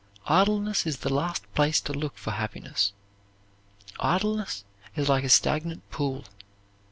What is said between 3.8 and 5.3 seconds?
Idleness is like a